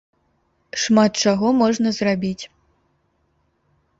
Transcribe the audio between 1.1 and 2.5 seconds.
чаго можна зрабіць.